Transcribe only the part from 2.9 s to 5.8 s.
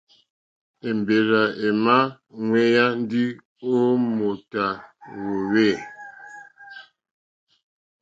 ndí ó mòtà hwòhwê.